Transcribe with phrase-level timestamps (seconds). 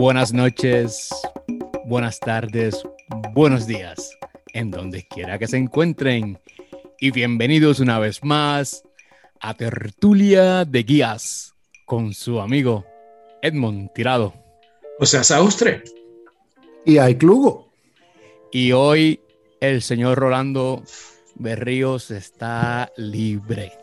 [0.00, 1.10] buenas noches,
[1.84, 2.82] buenas tardes,
[3.34, 4.16] buenos días,
[4.54, 6.38] en donde quiera que se encuentren.
[6.98, 8.82] Y bienvenidos una vez más
[9.42, 12.86] a Tertulia de Guías con su amigo
[13.42, 14.32] Edmond Tirado.
[14.98, 15.84] O sea, Saustre.
[16.86, 17.68] Y hay Clugo.
[18.50, 19.20] Y hoy
[19.60, 20.82] el señor Rolando
[21.34, 23.74] Berríos está libre.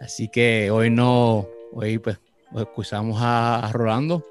[0.00, 2.18] Así que hoy no, hoy pues
[2.56, 4.24] excusamos a, Rolando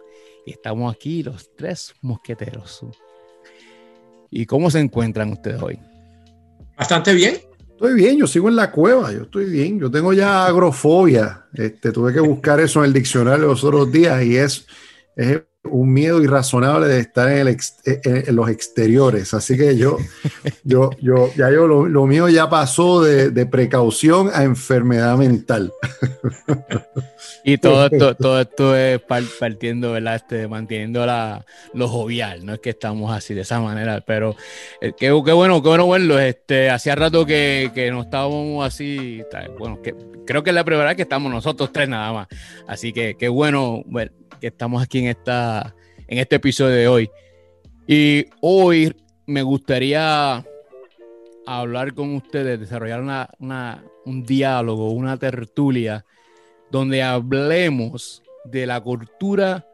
[0.48, 2.80] y estamos aquí los tres mosqueteros.
[4.32, 5.78] ¿Y cómo se encuentran ustedes hoy?
[6.78, 7.36] Bastante bien.
[7.68, 9.78] Estoy bien, yo sigo en la cueva, yo estoy bien.
[9.78, 11.48] Yo tengo ya agrofobia.
[11.54, 14.66] Este, tuve que buscar eso en el diccionario los otros días y es,
[15.18, 19.34] es un miedo irrazonable de estar en, el eh, en, los exteriores.
[19.34, 19.98] Así que yo,
[20.64, 25.72] yo, yo, ya yo, lo, mío ya pasó de, precaución a enfermedad mental.
[27.44, 29.00] Y todo esto, todo esto es
[29.40, 30.16] partiendo, ¿verdad?
[30.16, 34.36] Este, manteniendo la, lo jovial, no es que estamos así de esa manera, pero
[34.82, 36.20] eh, qué, bueno, qué bueno verlo.
[36.20, 39.24] Este, hacía rato que, que no estábamos así,
[39.58, 39.96] bueno, que,
[40.28, 42.28] creo que es la primera vez que estamos nosotros tres nada más.
[42.68, 45.57] Así que qué bueno ver que estamos aquí en, esta,
[46.08, 47.10] en este episodio de hoy.
[47.88, 50.46] Y hoy me gustaría
[51.46, 56.06] hablar con ustedes, desarrollar una, un diálogo, una tertulia,
[56.72, 59.66] donde hablemos de la cultura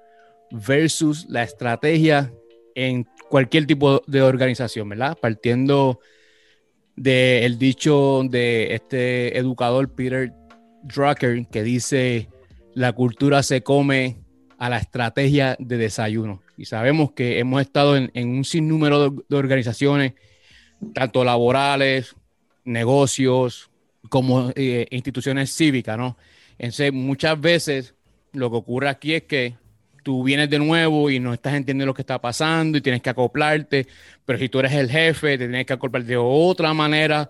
[0.52, 2.31] versus la estrategia
[2.76, 5.17] en cualquier tipo de organización, ¿verdad?
[5.20, 6.00] Partiendo
[6.95, 10.31] del dicho de este educador Peter
[10.84, 12.30] Drucker que dice,
[12.76, 14.22] la cultura se come
[14.64, 16.42] a la estrategia de desayuno.
[16.58, 20.14] Y sabemos que hemos estado en, un sinnúmero de, organizaciones,
[20.94, 22.16] tanto laborales,
[22.64, 23.70] negocios,
[24.08, 26.17] como eh, instituciones cívicas, ¿no?
[26.58, 27.94] Entonces, muchas veces
[28.31, 29.58] lo que ocurre aquí es que
[30.02, 33.10] tú vienes de nuevo y no estás entendiendo lo que está pasando y tienes que
[33.10, 33.86] acoplarte,
[34.26, 37.30] pero si tú eres el jefe, te tienes que acoplar de otra manera,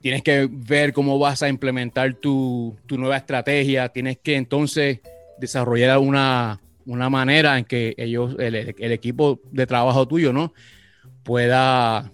[0.00, 5.00] tienes que ver cómo vas a implementar tu, tu nueva estrategia, tienes que entonces
[5.40, 8.54] desarrollar una, una manera en que ellos, el,
[8.92, 10.52] equipo de trabajo tuyo, ¿no?
[11.22, 12.10] Pueda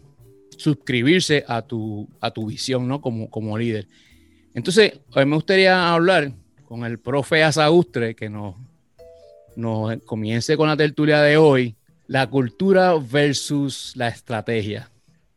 [0.56, 3.00] suscribirse a tu, a tu visión, ¿no?
[3.00, 3.86] Como, como líder.
[4.54, 6.32] Entonces, hoy me gustaría hablar
[6.64, 8.56] con el profe Azaustre, que nos,
[9.56, 14.91] nos comience con la tertulia de hoy, la cultura versus la estrategia.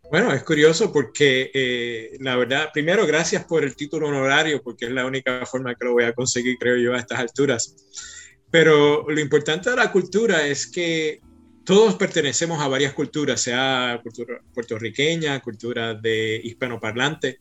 [0.09, 4.91] Bueno, es curioso porque eh, la verdad, primero, gracias por el título honorario, porque es
[4.91, 7.75] la única forma que lo voy a conseguir, creo yo, a estas alturas.
[8.49, 11.19] Pero lo importante de la cultura es que
[11.65, 17.39] todos pertenecemos a varias culturas, sea cultura puertorriqueña, cultura de hispanoparlante,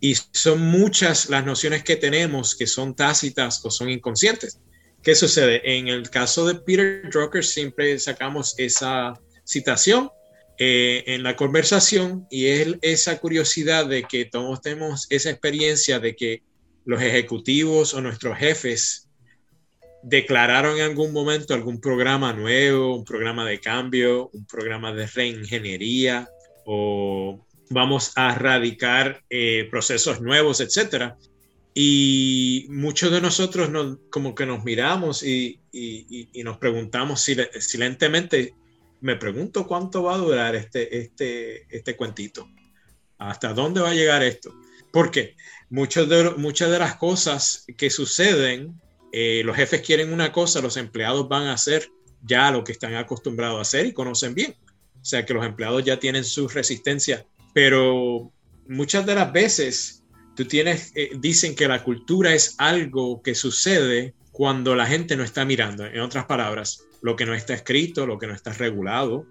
[0.00, 4.58] y son muchas las nociones que tenemos que son tácitas o son inconscientes.
[5.02, 5.60] ¿Qué sucede?
[5.64, 9.12] En el caso de Peter Drucker siempre sacamos esa
[9.44, 10.08] citación
[10.58, 16.14] eh, en la conversación y es esa curiosidad de que todos tenemos esa experiencia de
[16.14, 16.42] que
[16.84, 19.08] los ejecutivos o nuestros jefes
[20.04, 26.28] declararon en algún momento algún programa nuevo, un programa de cambio, un programa de reingeniería
[26.66, 31.16] o vamos a erradicar eh, procesos nuevos, etcétera.
[31.74, 33.70] Y muchos de nosotros
[34.10, 35.58] como que nos miramos y,
[36.44, 37.26] nos preguntamos
[37.58, 38.54] silentemente
[39.04, 42.48] me pregunto cuánto va a durar este, este, este cuentito.
[43.18, 44.54] ¿Hasta dónde va a llegar esto?
[44.90, 45.36] Porque
[45.68, 48.80] muchas de, muchas de las cosas que suceden,
[49.12, 51.90] eh, los jefes quieren una cosa, los empleados van a hacer
[52.22, 54.56] ya lo que están acostumbrados a hacer y conocen bien.
[55.02, 58.32] O sea que los empleados ya tienen su resistencia, pero
[58.66, 60.02] muchas de las veces
[60.34, 65.22] tú tienes, eh, dicen que la cultura es algo que sucede cuando la gente no
[65.22, 65.86] está mirando.
[65.86, 69.26] En otras palabras, lo que no está escrito, lo que no está regulado,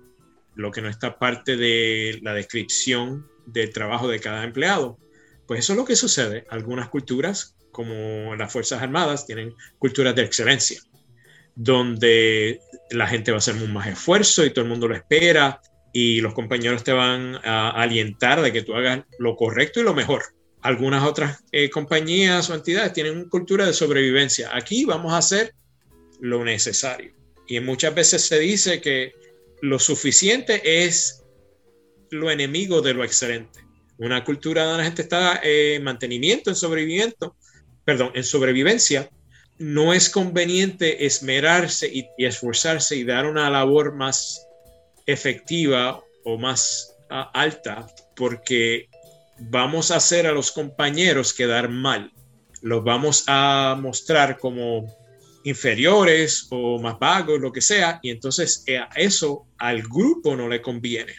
[0.55, 4.97] lo que no está parte de la descripción del trabajo de cada empleado.
[5.45, 6.45] Pues eso es lo que sucede.
[6.49, 10.81] Algunas culturas, como las Fuerzas Armadas, tienen culturas de excelencia,
[11.53, 15.59] donde la gente va a hacer más esfuerzo y todo el mundo lo espera
[15.91, 19.93] y los compañeros te van a alientar de que tú hagas lo correcto y lo
[19.93, 20.23] mejor.
[20.63, 24.49] Algunas otras eh, compañías o entidades tienen una cultura de sobrevivencia.
[24.53, 25.53] Aquí vamos a hacer
[26.19, 27.13] lo necesario.
[27.47, 29.13] Y muchas veces se dice que
[29.61, 31.23] lo suficiente es
[32.09, 33.59] lo enemigo de lo excelente.
[33.97, 37.35] Una cultura donde la gente está en mantenimiento, en sobrevivimiento,
[37.83, 39.09] perdón, en sobrevivencia,
[39.59, 44.47] no es conveniente esmerarse y, esforzarse y dar una labor más
[45.05, 48.89] efectiva o más alta porque
[49.39, 52.11] vamos a hacer a los compañeros quedar mal.
[52.61, 54.85] Los vamos a mostrar como
[55.43, 60.61] inferiores o más vagos, lo que sea, y entonces eh, eso al grupo no le
[60.61, 61.13] conviene,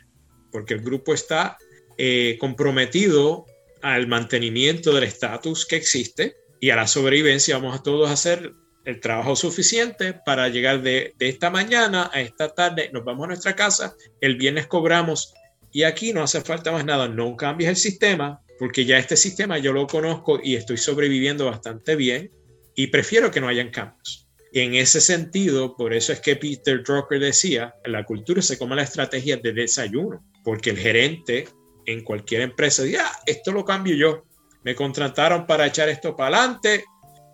[0.51, 1.59] porque el grupo está
[1.99, 3.47] eh, comprometido
[3.83, 7.59] al mantenimiento del estatus que existe y a la sobrevivencia.
[7.59, 8.55] Vamos a todos hacer
[8.87, 13.29] el trabajo suficiente para llegar de, de esta mañana a esta tarde, nos vamos a
[13.29, 15.35] nuestra casa, el viernes cobramos
[15.75, 19.59] y aquí no hace falta más nada, no cambies el sistema, porque ya este sistema
[19.59, 22.31] yo lo conozco y estoy sobreviviendo bastante bien
[22.77, 24.29] y prefiero que no hayan cambios.
[24.53, 28.85] En ese sentido, por eso es que Peter Drucker decía, la cultura se come la
[28.85, 31.49] estrategia de desayuno, porque el gerente
[31.87, 34.23] en cualquier empresa dice, ah, esto lo cambio yo,
[34.63, 36.85] me contrataron para echar esto para adelante,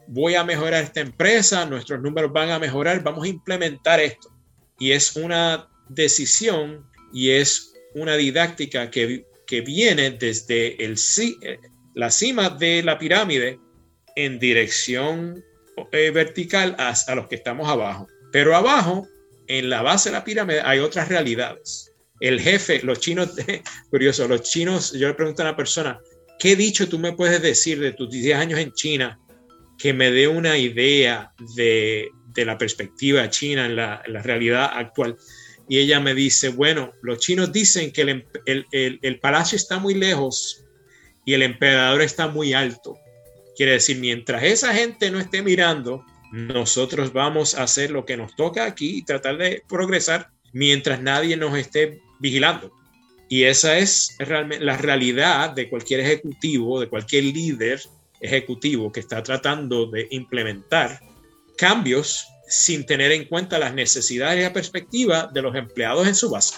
[0.09, 4.35] voy a mejorar esta empresa, nuestros números van a mejorar, vamos a implementar esto.
[4.79, 10.95] Y es una decisión y es una didáctica que que viene desde el,
[11.43, 11.59] eh,
[11.95, 13.59] la cima de la pirámide
[14.15, 15.45] en dirección
[15.91, 18.07] eh, vertical a, a los que estamos abajo.
[18.31, 19.09] Pero abajo,
[19.49, 21.93] en la base de la pirámide, hay otras realidades.
[22.21, 23.31] El jefe, los chinos,
[23.91, 25.99] curioso, los chinos, yo le pregunto a una persona,
[26.39, 29.19] ¿qué dicho tú me puedes decir de tus 10 años en China
[29.77, 34.71] que me dé una idea de, de la perspectiva china en la, en la realidad
[34.75, 35.17] actual?
[35.71, 40.65] Y ella me dice, bueno, los chinos dicen que el, palacio está muy lejos
[41.25, 42.99] y el emperador está muy alto.
[43.57, 48.35] Quiere decir, mientras esa gente no esté mirando, nosotros vamos a hacer lo que nos
[48.35, 52.73] toca aquí y tratar de progresar mientras nadie nos esté vigilando.
[53.29, 57.81] Y esa es realmente la realidad de cualquier ejecutivo, de cualquier líder
[58.21, 60.99] ejecutivo que está tratando de implementar
[61.57, 66.31] cambios sin tener en cuenta las necesidades y la perspectiva de los empleados en su
[66.31, 66.56] base.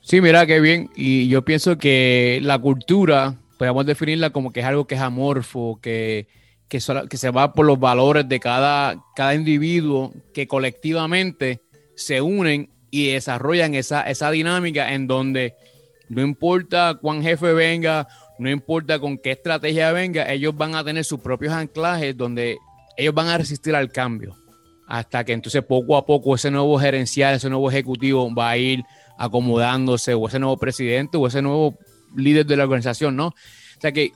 [0.00, 0.90] Sí, mira qué bien.
[0.96, 5.78] Y yo pienso que la cultura, podemos definirla como que es algo que es amorfo,
[5.82, 6.26] que,
[6.68, 11.60] que, se va por los valores de cada, cada individuo, que colectivamente
[11.96, 15.54] se unen y desarrollan esa, esa dinámica en donde
[16.08, 21.04] no importa cuán jefe venga, no importa con qué estrategia venga, ellos van a tener
[21.04, 22.56] sus propios anclajes donde
[22.96, 24.34] ellos van a resistir al cambio
[24.86, 28.84] hasta que entonces poco a poco ese nuevo gerencial, ese nuevo ejecutivo va a ir
[29.18, 31.78] acomodándose, o ese nuevo presidente, o ese nuevo
[32.14, 33.28] líder de la organización, ¿no?
[33.28, 34.12] O sea que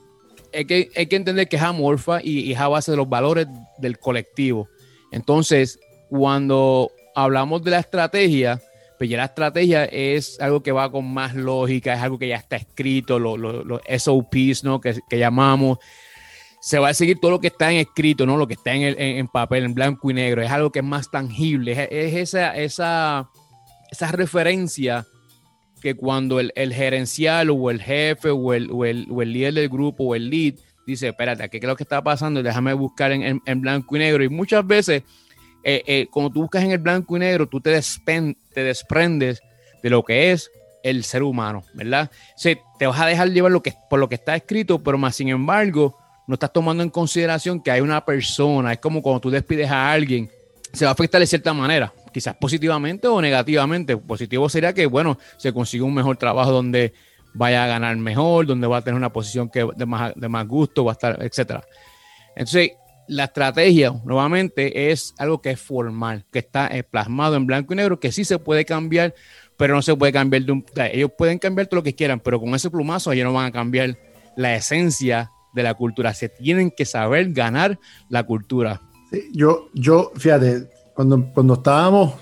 [0.52, 3.46] hay que, hay que entender que es amorfa y, es a base de los valores
[3.78, 4.69] del colectivo.
[5.12, 5.78] Entonces,
[6.08, 8.61] cuando hablamos de la estrategia,
[8.99, 12.37] pues ya la estrategia es algo que va con más lógica, es algo que ya
[12.37, 14.81] está escrito, los, SOPs, ¿no?
[14.81, 15.78] Que, que llamamos
[16.61, 18.37] se va a seguir todo lo que está en escrito, ¿no?
[18.37, 20.43] Lo que está en, en, papel, en blanco y negro.
[20.43, 21.73] Es algo que es más tangible.
[21.73, 23.31] Es, esa, esa,
[23.91, 25.07] esa referencia
[25.81, 29.55] que cuando el, el, gerencial o el jefe o el, o el, o el líder
[29.55, 30.55] del grupo o el lead
[30.87, 32.43] dice, espérate, ¿qué es lo que está pasando?
[32.43, 34.23] Déjame buscar en, en blanco y negro.
[34.23, 35.03] Y muchas veces,
[35.65, 39.41] eh, eh, tú buscas en el blanco y negro, tú te, te desprendes
[39.83, 40.51] de lo que es
[40.83, 42.11] el ser humano, ¿verdad?
[42.37, 43.53] O te vas a dejar llevar
[43.89, 45.97] por lo que está escrito, pero más sin embargo,
[46.31, 49.91] no estás tomando en consideración que hay una persona, es como cuando tú despides a
[49.91, 50.31] alguien,
[50.73, 53.97] se va a afectar de cierta manera, quizás positivamente o negativamente.
[53.97, 56.94] Positivo sería que, bueno, se consiga un mejor trabajo donde
[57.35, 60.47] vaya a ganar mejor, donde va a tener una posición que de más, de más
[60.47, 61.65] gusto, va a estar, etcétera.
[62.37, 62.75] Entonces,
[63.09, 67.77] la estrategia, nuevamente, es algo que es formal, que está eh, plasmado en blanco y
[67.77, 69.17] negro, que sí se puede cambiar,
[69.56, 70.65] pero no se puede cambiar de un...
[70.77, 73.51] Ellos pueden cambiar todo lo que quieran, pero con ese plumazo ellos no van a
[73.51, 73.99] cambiar
[74.37, 76.15] la esencia de la cultura.
[76.15, 77.79] Se tienen que saber ganar
[78.09, 78.81] la cultura.
[79.33, 82.15] yo, yo, fíjate, cuando, cuando estábamos,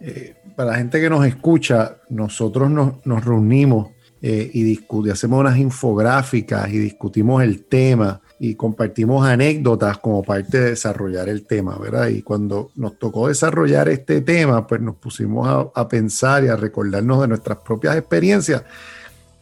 [0.00, 3.88] eh, para la gente que nos escucha, nosotros nos, nos reunimos
[4.20, 10.60] eh, y discutimos, hacemos unas infográficas y discutimos el tema y compartimos anécdotas como parte
[10.60, 12.08] de desarrollar el tema, ¿verdad?
[12.08, 16.56] Y cuando nos tocó desarrollar este tema, pues nos pusimos a, a pensar y a
[16.56, 18.64] recordarnos de nuestras propias experiencias.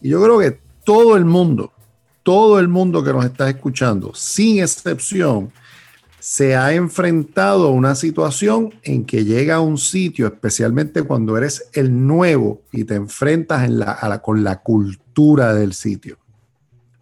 [0.00, 1.72] Y yo creo que todo el mundo,
[2.22, 5.52] todo el mundo que nos está escuchando, sin excepción,
[6.20, 11.68] se ha enfrentado a una situación en que llega a un sitio, especialmente cuando eres
[11.72, 13.68] el nuevo y te enfrentas
[14.22, 16.18] con la cultura del sitio.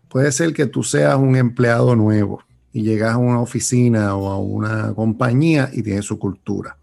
[0.08, 4.38] Puede ser que tú seas un empleado nuevo y llegas a una oficina o a
[4.38, 6.78] una compañía y tienes su cultura.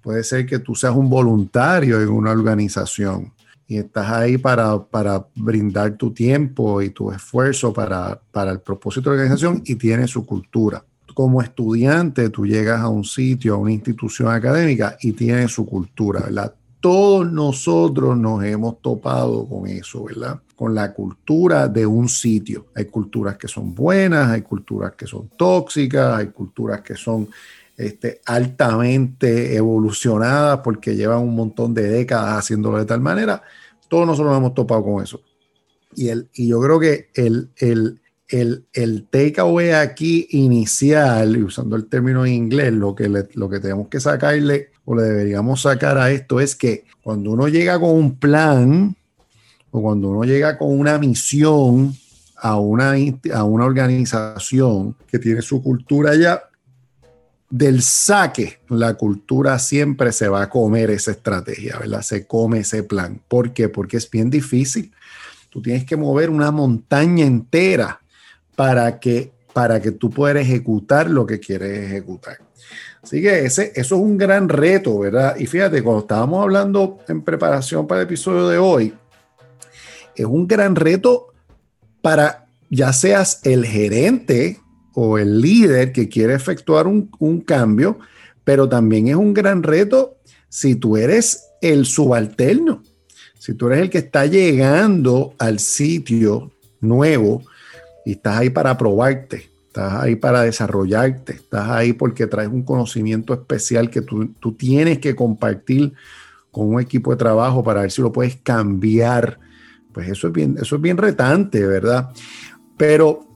[0.00, 3.33] Puede ser que tú seas un voluntario en una organización
[3.66, 9.10] y estás ahí para, para, brindar tu tiempo y tu esfuerzo para, para, el propósito
[9.10, 10.84] de la organización y tiene su cultura.
[11.14, 16.20] Como estudiante, tú llegas a un sitio, a una institución académica y tiene su cultura,
[16.20, 16.54] ¿verdad?
[16.80, 20.40] Todos nosotros nos hemos topado con eso, ¿verdad?
[20.54, 22.66] Con la cultura de un sitio.
[22.74, 27.28] Hay culturas que son buenas, hay culturas que son tóxicas, hay culturas que son
[27.76, 33.42] este, altamente evolucionadas porque llevan un montón de décadas haciéndolo de tal manera.
[33.88, 35.20] Todos nosotros nos hemos topado con eso.
[35.94, 41.76] Y, el, y yo creo que el, el, el, el takeaway aquí inicial, y usando
[41.76, 45.98] el término en inglés, lo que, lo que tenemos que sacarle o le deberíamos sacar
[45.98, 48.96] a esto es que cuando uno llega con un plan
[49.70, 51.94] o cuando uno llega con una misión
[52.36, 52.94] a una,
[53.32, 56.42] a una organización que tiene su cultura ya,
[57.50, 62.02] del saque, la cultura siempre se va a comer esa estrategia, ¿verdad?
[62.02, 63.20] Se come ese plan.
[63.28, 63.68] ¿Por qué?
[63.68, 64.92] Porque es bien difícil.
[65.50, 68.00] Tú tienes que mover una montaña entera
[68.56, 72.38] para que, para que tú puedas ejecutar lo que quieres ejecutar.
[73.02, 75.36] Así que ese, eso es un gran reto, ¿verdad?
[75.38, 78.94] Y fíjate, cuando estábamos hablando en preparación para el episodio de hoy,
[80.16, 81.28] es un gran reto
[82.00, 84.60] para ya seas el gerente
[84.94, 87.98] o el líder que quiere efectuar un, un cambio,
[88.44, 92.82] pero también es un gran reto si tú eres el subalterno,
[93.38, 97.42] si tú eres el que está llegando al sitio nuevo
[98.04, 103.34] y estás ahí para probarte, estás ahí para desarrollarte, estás ahí porque traes un conocimiento
[103.34, 105.92] especial que tú, tienes que compartir
[106.52, 109.40] con un equipo de trabajo para ver si lo puedes cambiar.
[109.92, 112.10] Pues eso es bien, eso es bien retante, ¿verdad?
[112.76, 113.26] Pero,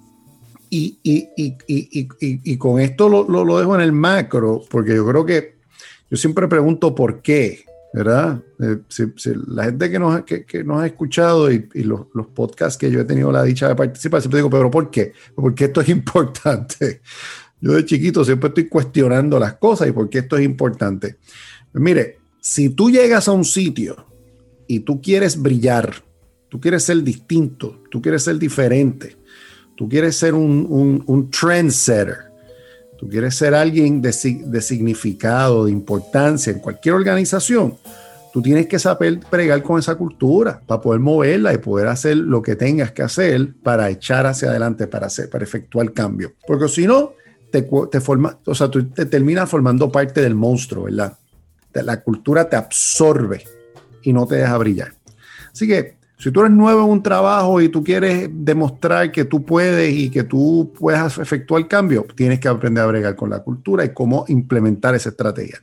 [0.70, 5.56] y, y, con esto lo, lo, dejo en el macro, porque yo creo que
[6.10, 7.64] yo siempre pregunto por qué.
[7.90, 8.42] ¿verdad?
[8.60, 8.78] Eh,
[9.46, 13.04] la gente que nos, que, nos ha escuchado y, los, los, podcasts que yo he
[13.04, 15.12] tenido la dicha de participar, siempre digo, pero ¿por qué?
[15.34, 17.00] Porque esto es importante.
[17.60, 21.16] Yo de chiquito siempre estoy cuestionando las cosas y por qué esto es importante.
[21.72, 24.06] Mire, si tú llegas a un sitio
[24.66, 26.02] y tú quieres brillar,
[26.48, 29.16] tú quieres ser distinto, tú quieres ser diferente,
[29.78, 32.16] tú quieres ser un, un, un trendsetter,
[32.98, 37.76] tú quieres ser alguien de, significado, de importancia en cualquier organización,
[38.32, 42.42] tú tienes que saber pregar con esa cultura para poder moverla y poder hacer lo
[42.42, 46.32] que tengas que hacer para echar hacia adelante, para, hacer, para efectuar cambio.
[46.44, 47.12] Porque si no,
[47.52, 51.16] te, te, forma, o sea, te terminas formando parte del monstruo, ¿verdad?
[51.72, 53.44] La cultura te absorbe
[54.02, 54.92] y no te deja brillar.
[55.52, 59.44] Así que si tú eres nuevo en un trabajo y tú quieres demostrar que tú
[59.44, 63.84] puedes y que tú puedes efectuar cambio, tienes que aprender a bregar con la cultura
[63.84, 65.62] y cómo implementar esa estrategia.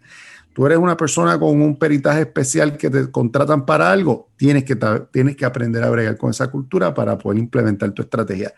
[0.54, 4.78] Tú eres una persona con un peritaje especial que te contratan para algo, tienes que,
[5.12, 8.54] tienes que aprender a bregar con esa cultura para poder implementar tu estrategia.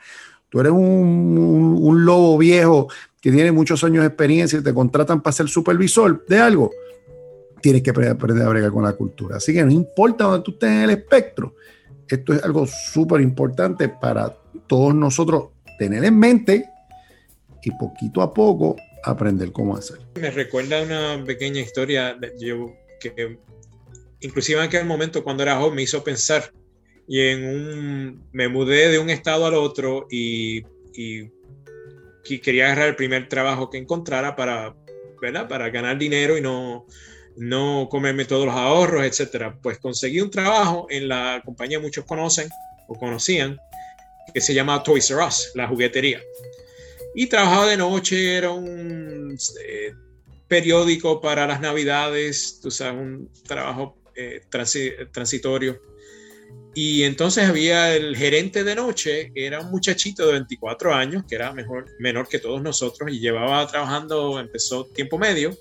[0.49, 2.89] Tú eres un, un lobo viejo
[3.19, 6.69] que tiene muchos años de experiencia y te contratan para ser supervisor de algo,
[7.59, 9.37] tienes que aprender a bregar con la cultura.
[9.37, 11.55] Así que no importa donde tú estés en el espectro,
[12.15, 14.35] esto es algo súper importante para
[14.67, 16.65] todos nosotros tener en mente
[17.63, 19.99] y poquito a poco aprender cómo hacer.
[20.15, 22.17] Me recuerda una pequeña historia
[22.99, 23.37] que
[24.21, 26.51] inclusive en aquel momento cuando era joven me hizo pensar
[27.07, 31.31] y en un me mudé de un estado al otro y, y,
[32.25, 34.75] y quería agarrar el primer trabajo que encontrara para,
[35.21, 35.47] ¿verdad?
[35.47, 36.85] para ganar dinero y no,
[37.37, 39.57] no comerme todos los ahorros, etcétera.
[39.61, 42.49] Pues conseguí un trabajo en la compañía muchos conocen
[42.87, 43.57] o conocían,
[44.33, 46.21] que se llama Toys R Us, la juguetería.
[47.15, 49.93] Y trabajaba de noche, era un eh,
[50.47, 54.41] periódico para las navidades, tú sabes, un trabajo eh,
[55.11, 55.81] transitorio.
[56.73, 61.51] Y entonces había el gerente de noche, era un muchachito de 24 años, que era
[61.51, 65.57] mejor, menor que todos nosotros, y llevaba trabajando, empezó tiempo medio,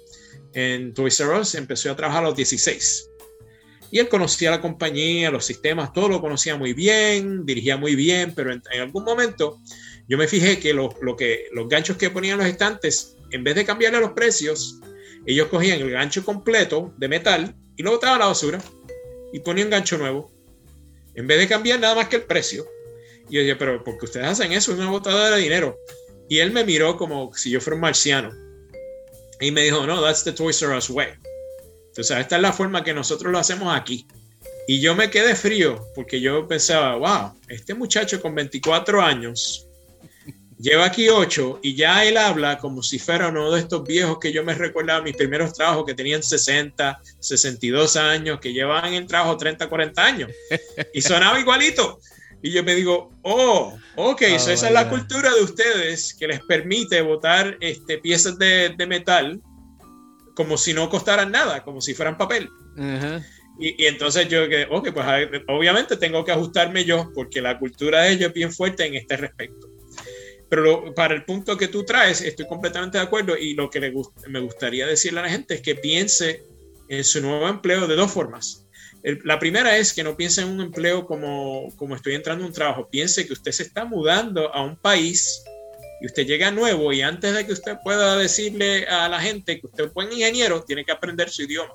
[0.56, 3.10] en Toys R Us, empezó a trabajar a los 16.
[3.90, 8.32] Y él conocía la compañía, los sistemas, todo lo conocía muy bien, dirigía muy bien,
[8.34, 9.60] pero en, algún momento
[10.08, 13.66] yo me fijé que, lo, que los ganchos que ponían los estantes, en vez de
[13.66, 14.80] cambiarle los precios,
[15.26, 18.58] ellos cogían el gancho completo de metal y lo botaban a la basura
[19.34, 20.32] y ponían un gancho nuevo.
[21.14, 22.64] En vez de cambiar nada más que el precio.
[23.28, 24.72] Y yo dije, pero porque ustedes hacen eso?
[24.72, 25.78] Es una botada de dinero.
[26.30, 28.45] Y él me miró como si yo fuera un marciano.
[29.40, 31.08] Y me dijo, no, that's the Toys R Us way.
[31.88, 34.06] Entonces, esta es la forma que nosotros lo hacemos aquí.
[34.68, 39.66] Y yo me quedé frío porque yo pensaba, wow, este muchacho con 24 años
[40.58, 44.32] lleva aquí 8 y ya él habla como si fuera uno de estos viejos que
[44.32, 49.36] yo me recuerdo mis primeros trabajos que tenían 60, 62 años, que llevaban el trabajo
[49.36, 50.30] 30, 40 años.
[50.92, 52.00] Y sonaba igualito.
[52.42, 56.40] Y yo me digo, oh, ok, ah, esa es la cultura de ustedes que les
[56.40, 59.40] permite botar este, piezas de, de metal
[60.34, 62.48] como si no costaran nada, como si fueran papel.
[63.58, 65.06] y, y, entonces yo, ok, pues
[65.48, 69.16] obviamente tengo que ajustarme yo porque la cultura de ellos es bien fuerte en este
[69.16, 69.68] respecto.
[70.48, 73.92] Pero para el punto que tú traes, estoy completamente de acuerdo y lo que le
[74.28, 76.44] me gustaría decirle a la gente es que piense
[76.88, 78.65] en su nuevo empleo de dos formas.
[79.24, 82.52] La primera es que no piense en un empleo como, como estoy entrando a un
[82.52, 85.44] trabajo, piense que usted se está mudando a un país
[86.00, 89.66] y usted llega nuevo y antes de que usted pueda decirle a la gente que
[89.66, 91.72] usted es buen ingeniero, tiene que aprender su idioma.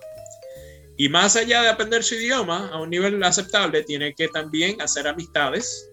[0.97, 5.07] Y más allá de aprender su idioma a un nivel aceptable, tiene que también hacer
[5.07, 5.89] amistades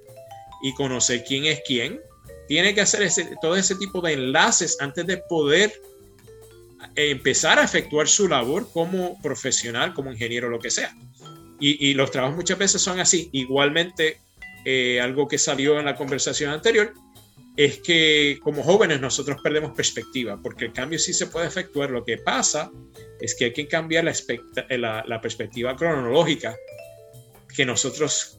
[0.61, 2.01] y conocer quién es quién.
[2.49, 5.73] Tiene que hacer ese, todo ese tipo de enlaces antes de poder
[6.97, 10.93] empezar a efectuar su labor como profesional, como ingeniero, lo que sea.
[11.61, 13.31] Y, los trabajos muchas veces son así.
[13.33, 14.21] Igualmente,
[14.65, 16.93] eh, algo que salió en la conversación anterior,
[17.57, 21.91] es que como jóvenes nosotros perdemos perspectiva, porque el cambio sí se puede efectuar.
[21.91, 22.71] Lo que pasa
[23.21, 26.57] es que hay que cambiar la, la, perspectiva cronológica
[27.57, 28.39] que nosotros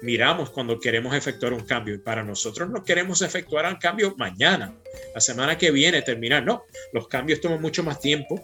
[0.00, 1.94] miramos cuando queremos efectuar un cambio.
[1.94, 4.74] Y para nosotros no queremos efectuar un cambio mañana,
[5.14, 6.42] la semana que viene, terminar.
[6.42, 8.40] No, los cambios toman mucho más tiempo.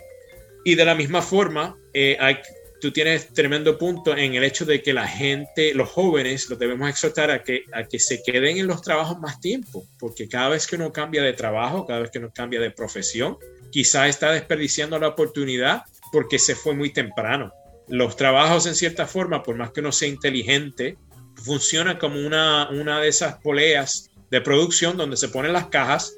[0.63, 2.37] Y de la misma forma, eh, hay,
[2.83, 6.91] tú tienes tremendo punto en el hecho de que la gente, los jóvenes, los debemos
[6.91, 10.67] exhortar a que, a que se queden en los trabajos más tiempo, porque cada vez
[10.67, 13.39] que uno cambia de trabajo, cada vez que uno cambia de profesión,
[13.71, 17.53] quizá está desperdiciando la oportunidad porque se fue muy temprano.
[17.87, 20.97] Los trabajos, en cierta forma, por más que uno sea inteligente,
[21.37, 26.17] funcionan como una, una de esas poleas de producción donde se ponen las cajas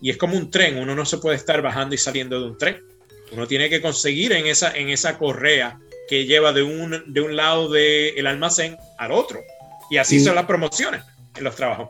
[0.00, 2.56] y es como un tren, uno no se puede estar bajando y saliendo de un
[2.56, 2.84] tren.
[3.32, 7.36] Uno tiene que conseguir en esa, en esa correa que lleva de un, de un
[7.36, 9.40] lado del almacén al otro.
[9.90, 11.02] Y así son las promociones
[11.36, 11.88] en los trabajos.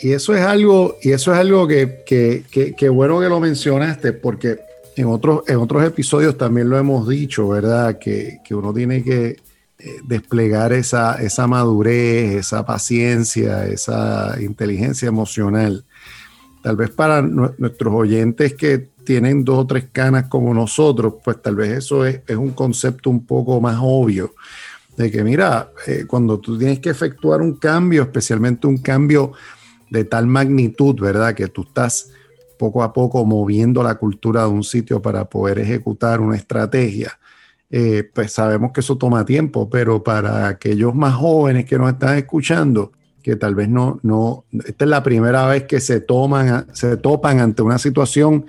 [0.00, 2.44] Y eso es algo, y eso es algo que, que,
[2.76, 4.58] que, bueno que lo mencionaste, porque
[4.96, 7.98] en otros, en otros episodios también lo hemos dicho, ¿verdad?
[7.98, 9.36] Que, que uno tiene que
[9.80, 15.84] eh, desplegar esa, esa madurez, esa paciencia, esa inteligencia emocional.
[16.62, 21.56] Tal vez para nuestros oyentes que tienen dos o tres canas como nosotros, pues tal
[21.56, 24.34] vez eso es, un concepto un poco más obvio.
[24.98, 29.32] De que, mira, eh, cuando tú tienes que efectuar un cambio, especialmente un cambio
[29.88, 31.34] de tal magnitud, ¿verdad?
[31.34, 32.10] Que tú estás
[32.58, 37.18] poco a poco moviendo la cultura de un sitio para poder ejecutar una estrategia.
[37.70, 42.18] Eh, pues sabemos que eso toma tiempo, pero para aquellos más jóvenes que nos están
[42.18, 46.98] escuchando, que tal vez no, no, esta es la primera vez que se toman, se
[46.98, 48.44] topan ante una situación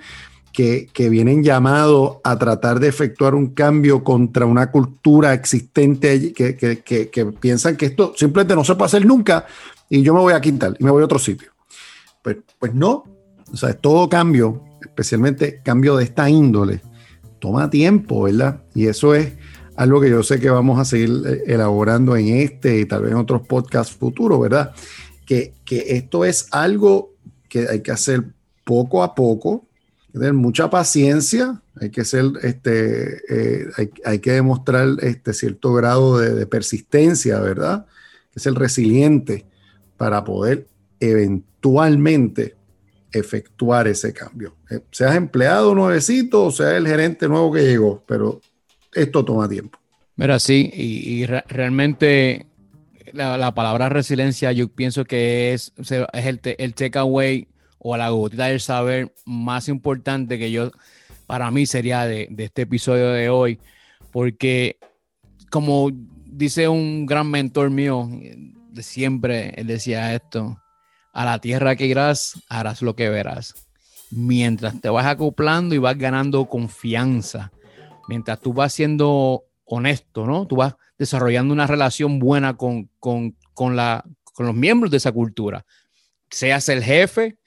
[0.52, 7.26] que, vienen llamados a tratar de efectuar un cambio contra una cultura existente que, que,
[7.40, 9.46] piensan que esto simplemente no se puede hacer nunca
[9.88, 11.50] y yo me voy a Quintal y me voy a otro sitio.
[12.22, 13.04] Pues, pues no,
[13.52, 16.80] o sea, todo cambio, especialmente cambio de esta índole,
[17.38, 18.62] toma tiempo, ¿verdad?
[18.74, 19.32] Y eso es
[19.76, 23.12] algo que yo sé que vamos a seguir eh, elaborando en este y tal vez
[23.12, 24.74] en otros podcasts futuros, ¿verdad?
[25.24, 27.14] Que, que esto es algo
[27.48, 28.24] que hay que hacer
[28.64, 29.66] poco a poco,
[30.12, 33.66] tener mucha paciencia, hay que ser, este, eh,
[34.04, 37.86] hay, que demostrar este cierto grado de, persistencia, ¿verdad?
[38.32, 39.46] Que ser resiliente
[39.96, 40.66] para poder
[40.98, 42.56] eventualmente
[43.12, 44.56] efectuar ese cambio.
[44.70, 48.40] Eh, seas empleado nuevecito o sea el gerente nuevo que llegó, pero
[48.94, 49.78] esto toma tiempo.
[50.16, 52.46] Mira, sí, y, realmente
[53.12, 57.48] la, palabra resiliencia yo pienso que es, es el, el takeaway
[57.80, 60.70] o la gotita del saber más importante que yo,
[61.26, 63.58] para mí sería de, este episodio de hoy,
[64.12, 64.78] porque
[65.50, 65.90] como
[66.26, 70.60] dice un gran mentor mío, de siempre él decía esto,
[71.12, 73.54] a la tierra que irás, harás lo que verás.
[74.10, 77.50] Mientras te vas acoplando y vas ganando confianza,
[78.08, 80.46] mientras tú vas siendo honesto, ¿no?
[80.46, 85.12] Tú vas desarrollando una relación buena con, con, con, la, con los miembros de esa
[85.12, 85.64] cultura.
[86.28, 87.38] Seas el jefe,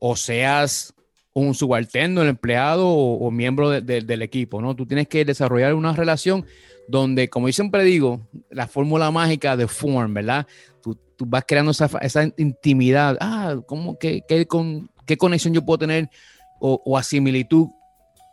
[0.00, 0.92] o seas
[1.32, 4.74] un subalterno, el empleado o, miembro del equipo, ¿no?
[4.74, 6.44] Tú tienes que desarrollar una relación
[6.88, 10.46] donde, como yo siempre digo, la fórmula mágica de form, ¿verdad?
[10.82, 13.16] Tú, vas creando esa, intimidad.
[13.20, 16.08] Ah, ¿cómo, qué, con, qué conexión yo puedo tener
[16.58, 17.68] o, o a similitud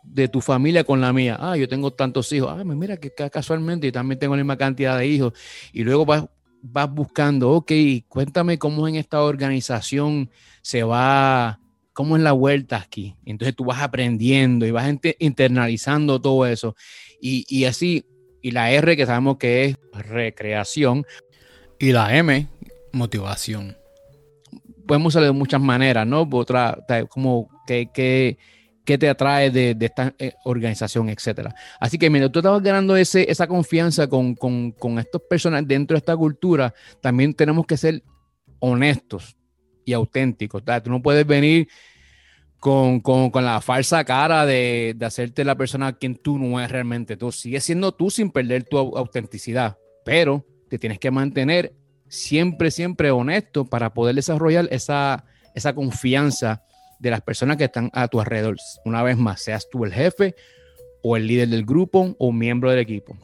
[0.02, 1.36] de tu familia con la mía.
[1.38, 2.50] Ah, yo tengo tantos hijos.
[2.50, 5.32] Ah, mira que casualmente yo también tengo la misma cantidad de hijos.
[5.72, 6.24] Y luego vas,
[6.62, 7.72] vas buscando, ok,
[8.08, 10.30] cuéntame cómo en esta organización
[10.62, 11.60] se va,
[11.92, 13.16] cómo es la vuelta aquí.
[13.24, 16.74] Entonces tú vas aprendiendo y vas internalizando todo eso.
[17.20, 18.04] Y, así,
[18.42, 21.04] y la R que sabemos que es recreación.
[21.78, 22.48] Y la M,
[22.92, 23.76] motivación.
[24.86, 26.28] Podemos usarlo de muchas maneras, ¿no?
[26.32, 28.38] Otra, como que, que
[28.96, 31.54] te atrae de, esta eh, organización, etcétera.
[31.78, 35.94] Así que mientras tú estabas ganando ese, esa confianza con, con, con estas personas dentro
[35.94, 36.72] de esta cultura,
[37.02, 38.02] también tenemos que ser
[38.60, 39.36] honestos
[39.84, 40.62] y auténtico.
[40.62, 41.68] Tú no puedes venir
[42.58, 43.02] con,
[43.34, 47.16] la falsa cara de, hacerte la persona quien tú no eres realmente.
[47.16, 51.74] Tú sigues siendo tú sin perder tu autenticidad, pero te tienes que mantener
[52.08, 55.24] siempre, siempre honesto para poder desarrollar esa,
[55.54, 56.62] esa confianza
[56.98, 58.56] de las personas que están a tu alrededor.
[58.84, 60.34] Una vez más, seas tú el jefe
[61.02, 63.16] o el líder del grupo o miembro del equipo.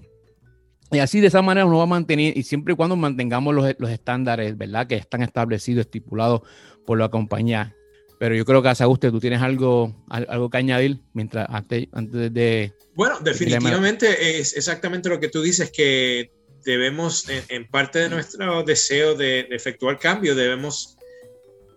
[0.91, 3.75] Y así de esa manera uno va a mantener, y siempre y cuando mantengamos los,
[3.79, 4.87] los estándares, ¿verdad?
[4.87, 6.43] Que están establecidos, estipulados
[6.87, 7.75] por la compañía.
[8.21, 12.73] Pero yo creo que, Asaguste, tú tienes algo, algo que añadir mientras, antes, antes de...
[12.95, 16.31] Bueno, definitivamente es exactamente lo que tú dices, que
[16.65, 20.97] debemos, en, parte de nuestro deseo de, de efectuar cambio, debemos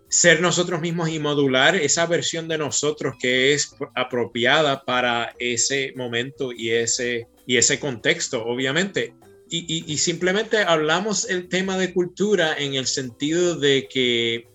[0.08, 6.52] ser nosotros mismos y modular esa versión de nosotros que es apropiada para ese momento
[6.52, 9.14] y ese y ese contexto, obviamente.
[9.50, 14.46] Y, simplemente hablamos el tema de cultura en el sentido de que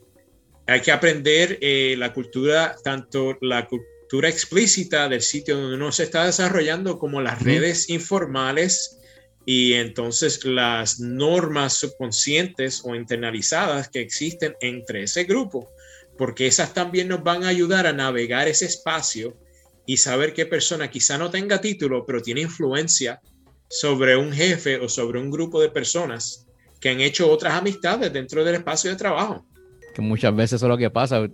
[0.67, 6.03] hay que aprender eh, la cultura, tanto la cultura explícita del sitio donde uno se
[6.03, 8.99] está desarrollando como las redes informales
[9.45, 15.69] y entonces las normas subconscientes o internalizadas que existen entre ese grupo,
[16.17, 19.37] porque esas también nos van a ayudar a navegar ese espacio
[19.85, 23.21] y saber qué persona quizá no tenga título, pero tiene influencia
[23.69, 26.47] sobre un jefe o sobre un grupo de personas
[26.79, 29.45] que han hecho otras amistades dentro del espacio de trabajo.
[29.93, 31.27] Que muchas veces eso es lo que pasa,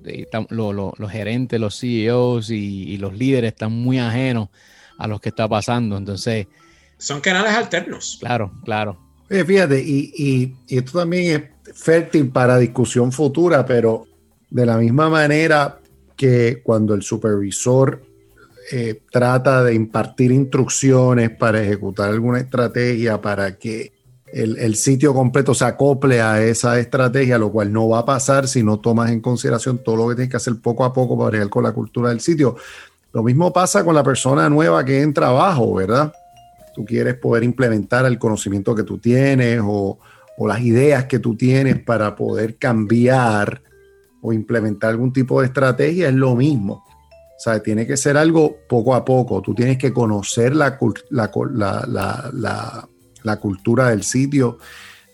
[0.49, 4.49] los gerentes, los CEOs y, los líderes están muy ajenos
[4.97, 6.47] a lo que está pasando, entonces...
[6.99, 8.17] Son canales alternos.
[8.19, 8.99] Claro, claro.
[9.27, 14.05] fíjate, y, y, y esto también es fértil para discusión futura, pero
[14.49, 15.79] de la misma manera
[16.15, 18.03] que cuando el supervisor
[18.71, 23.93] eh, trata de impartir instrucciones para ejecutar alguna estrategia para que
[24.31, 28.61] el, sitio completo se acople a esa estrategia, lo cual no va a pasar si
[28.61, 31.49] no tomas en consideración todo lo que tienes que hacer poco a poco para llegar
[31.49, 32.57] con la cultura del sitio.
[33.11, 36.13] Lo mismo pasa con la persona nueva que entra abajo, ¿verdad?
[36.79, 39.99] Tú quieres poder implementar el conocimiento que tú tienes o,
[40.47, 43.61] las ideas que tú tienes para poder cambiar
[44.21, 48.59] o implementar algún tipo de estrategia, es lo mismo o sea, tiene que ser algo
[48.69, 49.41] poco a poco.
[49.41, 54.57] Tú tienes que conocer la, la, cultura del sitio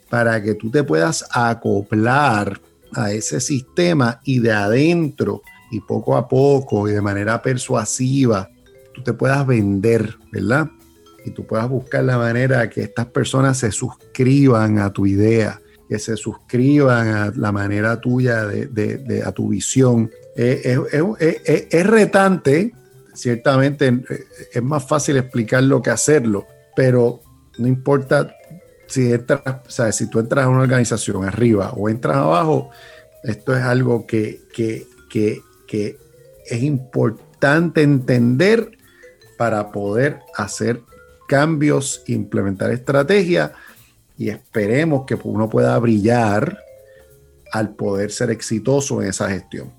[0.07, 2.61] para que tú te puedas acoplar
[2.93, 8.51] a ese sistema y de adentro y poco a poco y de manera persuasiva
[8.93, 10.69] tú te puedas vender, ¿verdad?
[11.25, 15.59] Y tú puedas buscar la manera que estas personas se suscriban a tu idea,
[15.89, 20.11] que se suscriban a la manera tuya de, a tu visión.
[20.35, 22.73] Es, retante,
[23.15, 24.03] ciertamente
[24.53, 27.21] es más fácil explicarlo que hacerlo, pero
[27.57, 28.35] no importa
[28.85, 29.41] si entras,
[29.95, 32.69] si tú entras a una organización arriba o entras abajo,
[33.23, 35.97] esto es algo que, que, que
[36.45, 38.77] es importante entender
[39.39, 40.81] para poder hacer
[41.27, 43.51] cambios, implementar estrategias
[44.17, 46.59] y esperemos que uno pueda brillar
[47.51, 49.71] al poder ser exitoso en esa gestión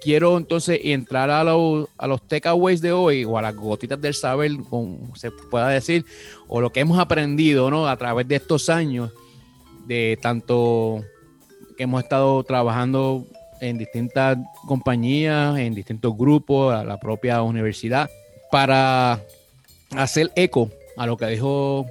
[0.00, 4.50] quiero entonces entrar a, a los takeaways de hoy o a las gotitas del saber,
[4.68, 6.04] como se pueda decir,
[6.48, 7.86] o lo que hemos aprendido ¿no?
[7.86, 9.12] a través de estos años,
[9.86, 11.04] de tanto
[11.76, 13.26] que hemos estado trabajando
[13.60, 18.08] en distintas compañías, en distintos grupos, a la propia universidad,
[18.50, 19.20] para
[19.96, 21.86] hacer eco a lo que dijo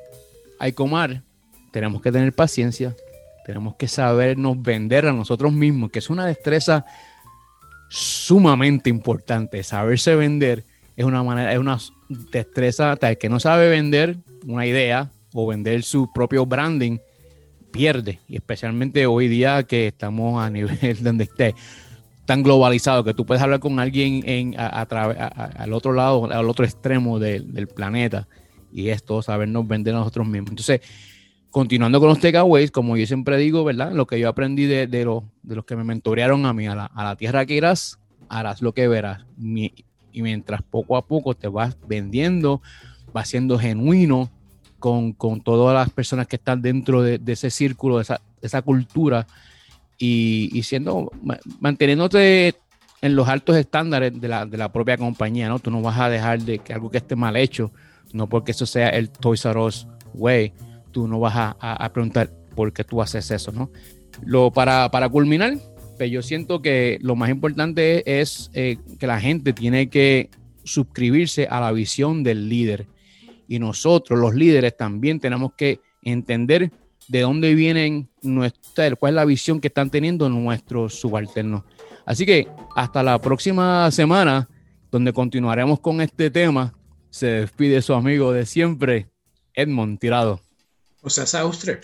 [0.59, 1.23] Aicomar,
[1.71, 2.95] tenemos que tener paciencia,
[3.45, 6.85] tenemos que sabernos vender a nosotros mismos, que es una destreza
[7.89, 9.63] sumamente importante.
[9.63, 11.77] Saberse vender es una manera, es una
[12.09, 16.99] destreza tal que no sabe vender una idea o vender su propio branding
[17.71, 21.55] pierde y especialmente hoy día que estamos a nivel donde esté
[22.29, 26.63] tan globalizado que tú puedes hablar con alguien en a, al otro lado al otro
[26.63, 28.27] extremo del planeta
[28.71, 30.81] y esto sabernos vender a nosotros mismos entonces
[31.49, 33.91] continuando con los takeaways, como yo siempre digo, ¿verdad?
[33.91, 34.99] Lo que yo aprendí de, de,
[35.41, 37.97] de los que me mentorearon a mí, a la, tierra que irás,
[38.29, 39.25] harás lo que verás.
[39.39, 42.61] y mientras poco a poco te vas vendiendo,
[43.13, 44.29] vas siendo genuino
[44.77, 48.05] con, todas las personas que están dentro de, ese círculo, de
[48.41, 49.27] esa, cultura,
[49.99, 51.11] y, siendo,
[51.59, 52.55] manteniéndote
[53.01, 55.59] en los altos estándares de la, de la propia compañía, ¿no?
[55.59, 57.71] Tú no vas a dejar de que algo que esté mal hecho,
[58.13, 60.53] no porque eso sea el Toys R Us way,
[60.91, 63.69] tú no vas a, preguntar por qué tú haces eso, ¿no?
[64.25, 65.57] Lo, para, para culminar,
[65.97, 70.29] pues yo siento que lo más importante es eh, que la gente tiene que
[70.63, 72.87] suscribirse a la visión del líder.
[73.47, 76.71] Y nosotros, los líderes, también tenemos que entender
[77.09, 81.63] de dónde vienen nuestra, cuál es la visión que están teniendo nuestros subalternos.
[82.05, 84.47] Así que hasta la próxima semana,
[84.91, 86.73] donde continuaremos con este tema.
[87.09, 89.09] Se despide su amigo de siempre,
[89.53, 90.39] Edmond Tirado.
[91.01, 91.81] O sea, Saustre.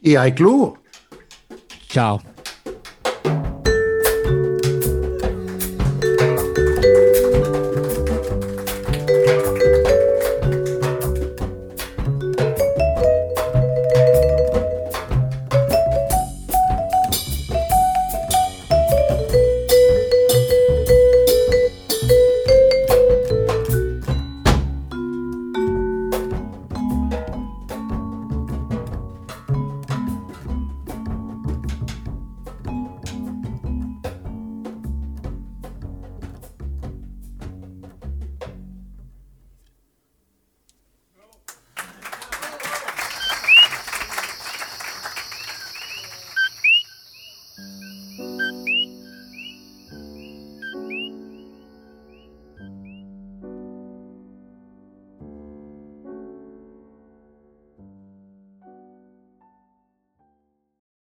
[0.00, 0.78] Y hay club.
[1.88, 2.22] Chao.